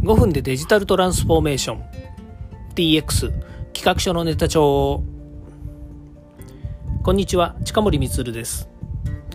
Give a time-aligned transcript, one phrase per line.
[0.00, 1.82] 5分でデジタルトランスフォーメーション。
[2.76, 3.32] DX
[3.72, 5.02] 企画書のネタ帳。
[7.02, 8.68] こんにちは近森光です。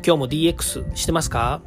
[0.05, 1.62] 今日も DX してますか？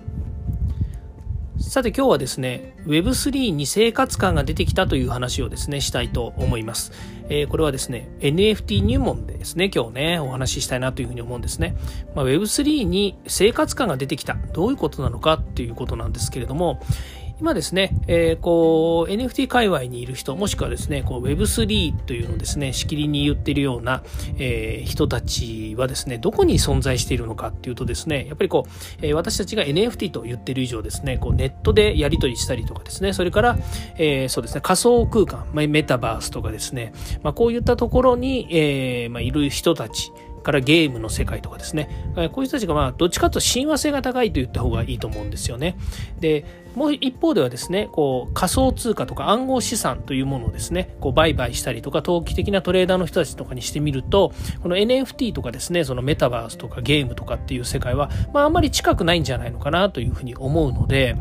[1.58, 6.92] さて今日はですね Web3 に生活感が出てきたという話をですねしたいと思います、
[7.30, 11.76] えー、これはですね NFT 入門でですね今日ねお話ししたいなというふうに思うんですね、
[12.14, 14.34] まあ、Web3 に生活感が出てきた。
[14.52, 16.80] どういうことなのかっていうことなんですけれども
[17.38, 24.02] 今ですね、えー、こう NFT 界隈にいる人もしくはですねこう Web3 というのをですねしきりに言ってるような、
[24.38, 28.70] えー、人たちはですねどこに存在しているのかっていうとですねやっぱりこう、
[29.02, 33.58] えー、私たちが NFT と言ってる以上ですねこうネットでやり取りしたりとかですねそれから、
[33.98, 40.10] えー、そうですね仮想空間、まあ、メタバースとかですね、まあ、こういったところに、えーまあ、いる人たち
[40.46, 45.76] からゲームの世界とかですね、こういう人たちがまあどっちかと親和性が高いと言った方がいいと思うんですよね。
[46.20, 46.44] で、
[46.76, 61.16] もう一方ではですね、こう仮想通貨とか暗号資産というものをですね、こう売買したりとか、投機的なトレーダーの人たちとかにしてみると、この NFT とかですね、そのメタバースとかゲームとかっていう世界は、まああんまり近くないんじゃないのかなというふうに思うので、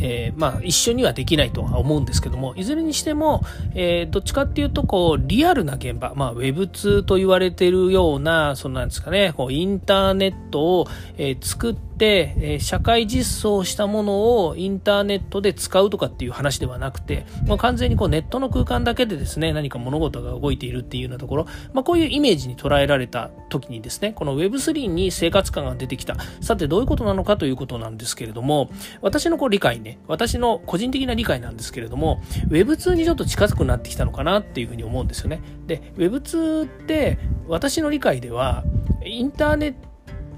[0.00, 3.42] えー、まあ、一緒にはできないとは思うんですけども、いずれにしても、
[3.74, 26.16] えー、どっちかっていうと、こう、リアルな現場、まあ、Web2 と言われてるような、そんなんですかね、こう、インターネットを、えー、作って、え社会実装したものをインターネットで使うとかっていう話ではなくて、まあ、完全にこうネットの空間だけでですね、何か物事が動いているっていうようなところ、まあ、こういうイメージに捉えられた時にですね、この Web3 に生活感が出てきた。
[26.40, 28.70] さて、どういうことなのかということなんですけれども、
[29.02, 35.40] 私のこう理解ね、私の個人的な理解なんですけれども、Web2 にちょっと近づくなってきたのかなっていうふうに思うんですよね。
[35.66, 38.62] で、Web2 って私の理解では、
[39.04, 39.74] インターネッ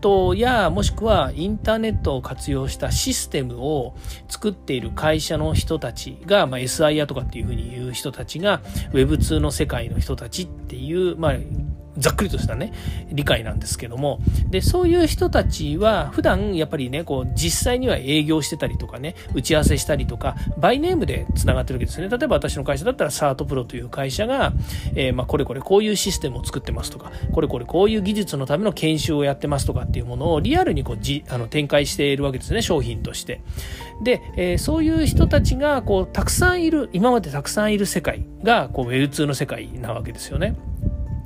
[0.01, 3.95] トやもしくはインターネットを活用したシステムを
[4.29, 8.63] 作っている会社の人たちが、まあ、SIR とかっていうふうに言う人たちが
[8.93, 11.35] Web2 の世界の人たちっていう、まあ、
[11.99, 12.73] ざっくりとしたね、
[13.11, 22.09] 理解なんですけども、で、そういう人たちは、普段やっぱりね、こう、実際には営業してたりとかね、打ち合わせしたりとか、バイネームで繋がってるわけですね。
[22.09, 24.53] 例えば私の会社だったら、サートプロという会社が、
[24.95, 33.41] えー、まあ、これこれこういうシステムを作ってますとか、これこれこういう技術のための研修をやってますとかっていうものをリアルにこう、じ、あの、展開しているわけですね、商品として。
[34.03, 40.57] で、えー、そういう人たちが、こう、たくさんいる、今までたくさんいる世界が、こう、Web2 の世界なわけですよね。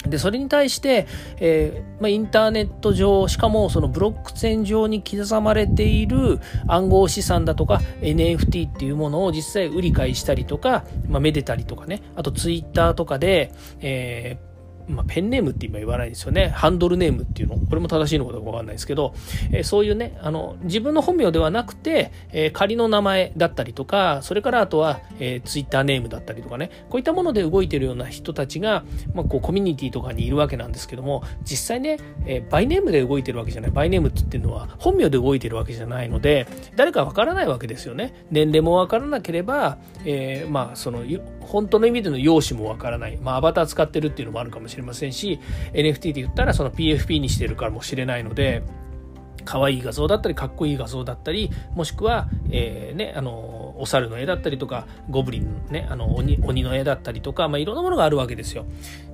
[0.07, 1.07] で、それに対して、
[1.39, 14.54] えー、まあ、インターネット上、しかもそのブロックチェーン上に刻まれている暗号資産だとか NFT っていうものを実際売り買いしたりとか、まあ、めでたりとかね、あとツイッターとかで、えー
[14.89, 16.49] まあ、ペンネームって今言わないですよね。
[16.49, 17.57] ハンドルネームっていうの。
[17.57, 19.15] これも正しいのかどうかわかんないですけど、
[19.53, 28.85] えー、そういうね、あの、自分の本名ではなくて、えー、仮の名前だったりとか、それからあとは、えー、ツイッターネームだったりとかね、こういったもので動いてるような人たちが、
[29.15, 33.71] まあ、こう、コミュニティとかにいるわけなんですけども、実際ね、えー、バイネームで動いてるわけじゃない。
[33.71, 36.47] バイネームって言ってるのは、本名で動いてるわけじゃないので、
[36.77, 38.27] 誰かわからないわけですよね。
[38.31, 41.05] 年齢もわからなければ、えー、まあ、その、
[41.41, 43.19] 本当の意味での容姿もわからない。
[43.19, 45.41] まあ、アバター使ってるっていうのもあるかもしれないませんし、
[45.73, 48.63] NFT で言ったらその PFP にしてるかもしれないので、
[49.45, 58.67] 可愛い画像だったり、かっこいい画像だったり、もしくは、えー、ね、あの、お猿の絵だったりとか、ゴブリンね、あの鬼、鬼の絵だったりとか、まあ、いろんなものがあるわけですよ。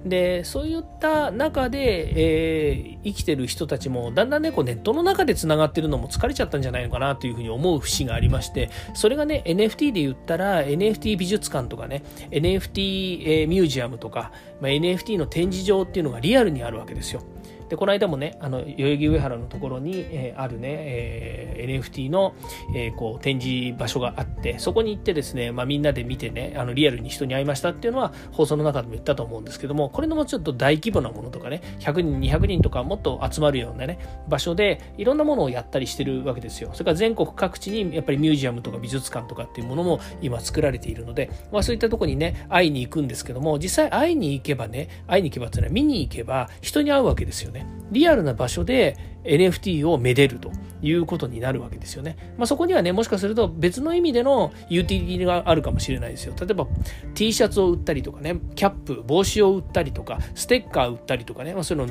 [0.05, 17.23] で、そういった中で、えー、生きてる人たちも、だんだんね、こうネットの中で繋がってるのも疲れちゃったんじゃないのかなというふうに思う節がありまして、それがね、NFT で言ったら、NFT 美術館とかね、NFT、えー、ミュージアムとか、まあ、NFT の展示場っていうのがリアルにあるわけですよ。
[17.71, 22.35] でこの間もねあの代々木上原のところに、えー、あるね、えー、NFT の、
[22.75, 36.71] えー、こう展示場所があってそこに行ってですね、まあ、みんなで見てねあのリアルに人に会いましたっていうのは放送の中でも言ったと思うんですけどもこれのもちょっと大規模なものとかね100人200人とかもっと集まるようなね場所でいろんなものをやったりしてるわけですよ。
[36.73, 47.60] それから全国各地にやっぱりミュージアムとか美術館とかっていうものも今作られているので、まあ、そういったとこにね会いに行くんですけども実際会いに行けばね会いに行けばっていうのは見に行けば人に会うわけですよね。
[47.91, 50.51] リアルな場所で NFT をめでると
[50.83, 52.17] いうことになるわけですよね。
[52.39, 56.35] まあ、そこにはね、もしかすると別の意味でのユーティリティがあるかもしれないですよ。
[56.41, 56.67] 例えば
[57.15, 61.87] T シャツを売ったりとかね、キャップ、帽子を売ったりとか、ステッカー売ったりとかね、まあ、そういう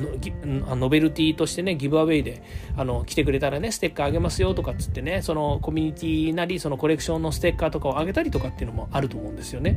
[0.46, 2.42] のノベルティとしてね、ギブアウェイで
[2.76, 9.76] あの来てくれたらね、ステッカーあげますよとかっつってね、そのコミュニティなり、そのコレクションのステッカーとかをあげたりとかっていうのもあると思うんですよね。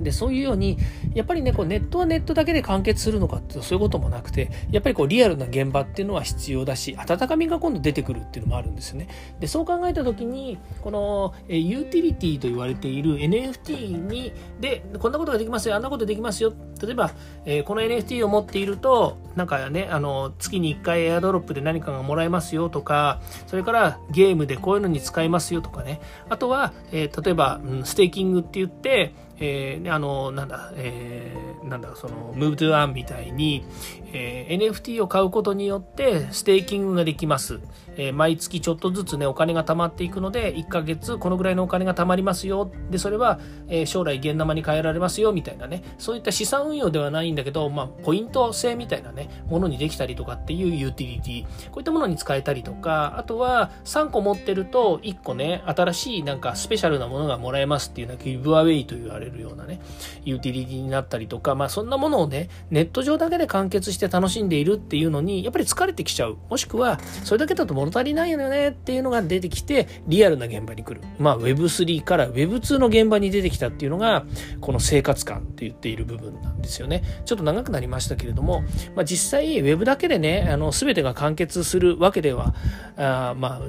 [0.00, 0.78] でそういうように
[1.14, 9.08] やっぱりねこうネットはネットだけで完結するのかっていうとそういうこともなくてやっぱりこうリアルな現場っていうのは必要だし温かみが今度出てくるっていうのもあるんですよね。
[9.40, 16.52] でそう考えた時にこの、ユーティリティと言われている NFT にでこんなことができますよあんなことできますよ
[16.82, 17.12] 例えば、
[17.44, 33.64] えー、この NFT を持っているとなんかねあの月に1回エアドロップで何かがもらえますよとかそれからゲームでこういうのに使えますよとかねあとは、えー、例えば、うん、ステーキングって言ってえー、あの、なんだ、えー、なんだ、その、 move to earn みたいに、
[34.12, 37.60] えー、NFT を買うことによってステーキングができます。
[37.96, 42.70] えー、毎月ちょっとずつね、お金が貯まっていくので、1ヶ月このぐらいのお金が貯まりますよ。
[42.90, 43.38] で、それは、
[43.68, 59.80] えー、将来現生に変えられますよ、みたいなね、そういった資産運用ではないんだけど、まあ、ポイント制みたいなね、ものにできたりとかっていうユーティリティ、こういったものに使えたりとか、あとは3個持ってると1個ね、新しいなんかスペシャルなものがもらえますっていうのはギブアウェイと言われるようなね、
[60.24, 66.38] ユーティリティになったりとか、まあ、そんなものをね、ネット上だけで完結して楽しんでいるっていうのに、やっぱり疲れてきちゃう。
[66.50, 71.00] もしくは、それだけだと物足りないよねっていうのが出てきて、リアルな現場に来る。
[71.18, 74.24] まあ、Web3 から Web2 の現場に出てきたっていうのが、
[74.60, 77.02] この生活感って言っている部分なんですよね。
[77.24, 78.62] ちょっと長くなりましたけれども、
[78.94, 82.54] まあ、実際 Web だけでね、あの、全てが完結するわけでは、
[82.96, 83.62] あまあ、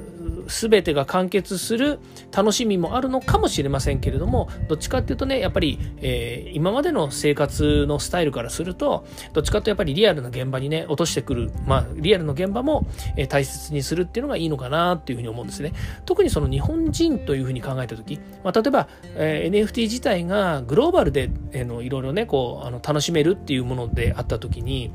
[0.48, 1.98] 全てが完結する
[2.34, 12.86] 楽しみもあるのかもしれませんけれども、どっちかっていうとね、やっぱり、えー、今までの生活のスタイルからすると、どっちかとやっぱりリアルな現場にね、落としてくる、まあ、リアルの現場も、
[13.16, 15.72] えー、大切にするっていうのがいいのかなっていうふうに思うんですね。
[16.04, 24.90] 特にその日本人というふうに考えたとき、まあ、例えば、えー、NFT 自体がグローバルで、えー、のいろいろね、こう、あの楽しめるっていうものであったときに、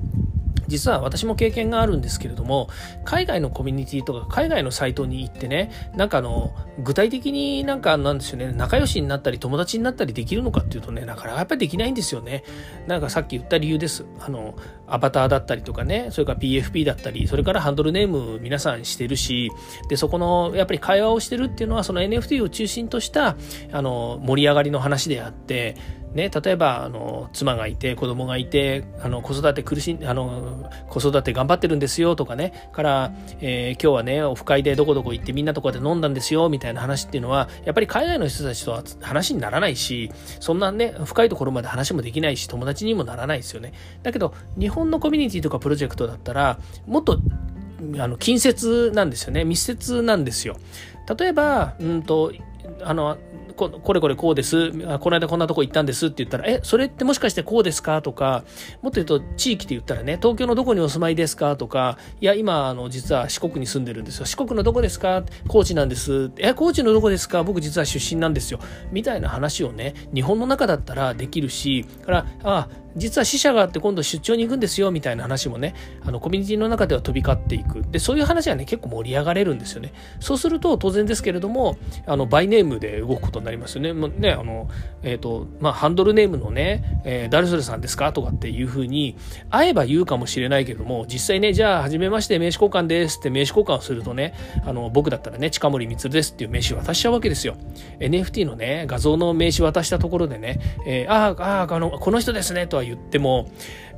[0.70, 2.70] 実は私も経験があるんですけれども、
[3.04, 12.44] 海外のコミュニティとか海外のサイトに行ってね、なんかあの、具体的になんかなんですよね、仲良しになったり友達になったりできるのかっていうとね、なかなかやっぱりできないんですよね。
[12.88, 14.06] なんかさっき言った理由です。
[14.20, 14.56] あの、
[14.88, 19.52] アバターだったりとかね、それから PFP だったり、それからハンドルネーム皆さんしてるし、
[19.90, 23.36] で、そこのやっぱり会話をしてるっていうのは、その NFT を中心とした、
[23.72, 25.76] あの、盛り上がりの話であって、
[26.14, 32.70] ね、例えばあの妻がいて子供がいてあの子育て苦しんあの子育て頑張ってるんですよとかね。
[32.72, 33.12] から、
[33.42, 43.74] えー、今日はねオフ会でどこどこ行ってみんなとこで飲んだんですよみたいな話っていうのはやっぱり海外の人たちとは話にならないしそんなね深いところまで話もできないし友達にもならないですよね。
[44.02, 47.20] だけど日本のコミュニティとかプロジェクトだったらもっと
[48.00, 49.44] あの近接なんですよね。
[49.44, 50.58] 密接なんですよ。
[51.18, 52.34] 例えばうんと
[52.84, 53.18] あの
[53.60, 54.72] ここれこれこうです。
[55.00, 58.02] この間こんなとこ行ったんですって言ったら、え、それってもしかしてこうですか？
[58.02, 58.46] とか、
[58.82, 61.58] もっと言うと地域で言ったらね、東京のどこにお住まいですか？
[61.58, 64.26] とか、いや、今、あの、実は四国に住んでるんですよ。
[64.26, 65.24] 四国のどこですか？
[65.50, 66.32] 高知なんです。
[66.38, 67.44] え、高知のどこですか？
[67.44, 68.60] 僕実は出身なんですよ。
[68.94, 75.76] みたいな話をね、日本の中だったらできるし、から、あ、実は死者があって今度出張に行くんですよみたいな話もね
[76.06, 77.84] あのコミュニティの中では飛び交っていく。
[77.92, 79.94] でそういう話はね結構盛り上がれるんですよね。
[80.20, 83.94] そうすると当然ですけれどもあのバイネームで動くことになりますよね。
[83.94, 84.70] もうねあの
[85.04, 88.12] え、ー、とまあハンドルネームのね、えー、誰それさんですか？
[88.14, 89.16] とかっていうふうに
[89.50, 94.34] 会えば言うかもしれないけども実際ねじゃあ初めまして名刺交換ですって名刺交換をするとね
[94.66, 97.56] あの僕だったらね近森光ですっていう名刺渡しちゃうわけですよ。
[98.00, 103.50] NFT のね画像の名刺渡したところでね、えー、あああのこの人ですねとは言っても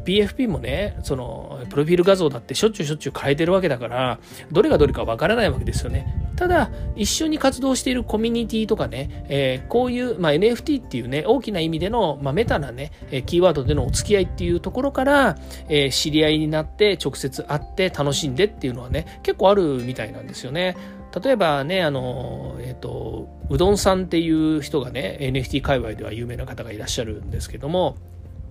[0.06, 4.19] PFP もねそのプロフィール画像だってしょっちゅうしょっちゅう変えてるわけだから
[4.51, 6.31] どれがどれかわからないわけですよね。
[6.36, 12.91] ただ一緒に活動しているコミュニティとかね、えー、こういう、まあ、NFT っていうね大きな意味での、まあ、メタなね
[13.27, 15.38] キーワードでのお付き合いっていうところから、
[15.70, 20.75] えー、知り合いになって直接会って楽しんでっていうのはね結構あるみたいなんですよね。
[21.24, 27.98] 例えばね、あの、えっ、ー、と、うどんさんっていう人がね、NFT 界隈では有名な方がいらっしゃるんですけども、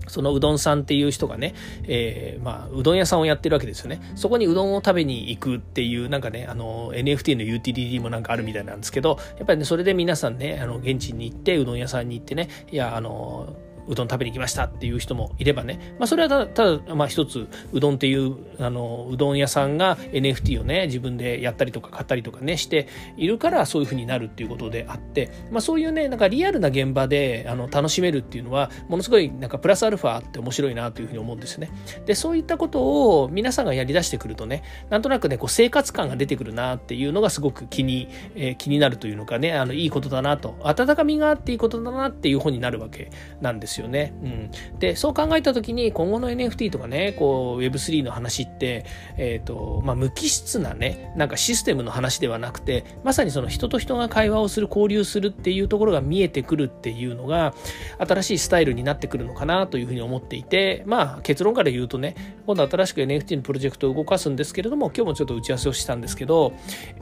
[0.09, 1.55] そのうどんさんっていう人がね、
[1.85, 4.01] えー、まあ、うどん屋さんをやってるわけですよね。
[4.17, 13.57] そこにうどんを食べに行くっていう、なんかね、あの、NFT の UTDD もなんかあるみたいなんですけど、やっぱりね、それで皆さんね、あの、現地に行って、うどん屋さんに行ってね、いや、あの、
[13.91, 31.71] うどん食べに来ましたっていう人もいればね、まあ、それはただ、ただまあ、一つ、うどんっていう、あの、うどん屋さんが NFT をね、自分でやったりとか買ったりとかね、しているから、そういうふうになるっていうことであって、まあ、そういうね、なんかリアルな現場で、あの、楽しめるっていうのは、ものすごい、なんかプラスアルファあって面白いなというふうに思うんですね。
[32.07, 43.80] で、そういったことを皆さんがやり出してくるとね、なんとなくね、こう、生活感が出てくるなっていうのがすごく気に、えー、気になるというのかね、あの、いいことだなと、温かみがあっていいことだなっていう本になるわけなんですよ。
[43.81, 44.13] よね。
[44.23, 48.85] うん、でそう考えた時に今後の NFT とかねこう Web3 の話って、
[49.17, 57.55] えーとまあ、無機質なねなんかシステムの話ではなくてまさにその人と人が会話をする交流するっていうところが見えてくるっていうのが
[57.99, 66.53] 新しいスタイルになってくるのかなというふうに思っていてまあ結論から言うとね今度新しく NFT のプロジェクトを動かすんですけれども今日もちょっと打ち合わせをしたんですけど、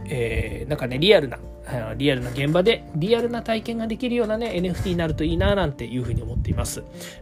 [0.07, 1.39] えー、なんかねリアルな
[1.97, 6.58] リアルな現場でリアルな体験ができるようなね NFT になるといいななんていうふうに思っています。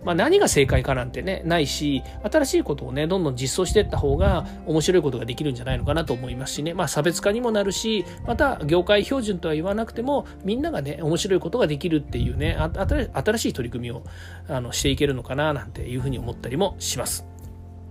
[0.04, 14.02] まあ、何が正解かなんてねないし新しいことをねどんどん実装していった方が面白いことができるんじゃないのかなと思いますしね、まあ、差別化にもなるしまた業界標準とは言わなくてもみんながね面白いことができるっていうね新しい取り組みを
[14.48, 17.35] あのしていけるのかななんていうふうに思ったりもします。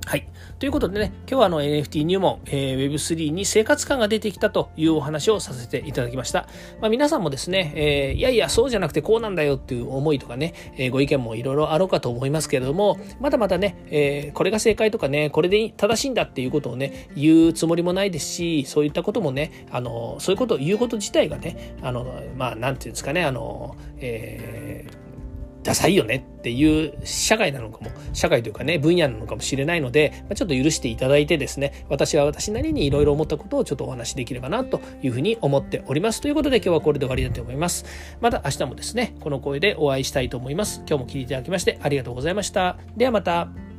[0.05, 0.27] はい。
[0.59, 6.47] ということでね、今日はあの NFT 入門、えー、Web3 に生活感が出てきたというお話をさせていただきました。
[6.79, 22.05] まあ、皆さんもですね、えー、いやいや、そうじゃなくてこうなんだよっていう思いとかね、えー、ご意見もいろいろあろうかと思いますけれども、まだまだね、え、これが正解とかね、これで正しいんだっていうことをね、言うつもりもないですし、そういったこともね、あの、そういうことを言うこと自体がね、あの、
[22.37, 25.04] まあ、なんていうんですかね、あの、えー
[25.65, 36.21] ダサいよねっていう社会なのかも、社会というかね、分野なのかもしれないので、まちょっと許していただいてですね、私は私なりにいろいろ思ったことをちょっとお話しできればなというふうに思っております。
[36.21, 37.83] ということで今日はこれで終わりだと思います。
[38.21, 40.83] また明日もですね、この声でお会いしたいと思います。
[40.87, 42.77] 今日も聞いていただきましてありがとうございました。
[42.95, 43.74] ではまた。